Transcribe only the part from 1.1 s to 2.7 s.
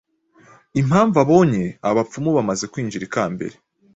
abonye Abapfumu bamaze